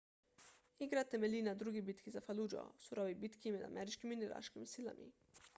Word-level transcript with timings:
igra 0.85 1.03
temelji 1.11 1.41
na 1.49 1.53
drugi 1.59 1.83
bitki 1.91 2.15
za 2.15 2.23
faludžo 2.29 2.65
surovi 2.87 3.21
bitki 3.27 3.55
med 3.59 3.69
ameriškimi 3.71 4.19
in 4.21 4.29
iraškimi 4.31 4.73
silami 4.77 5.15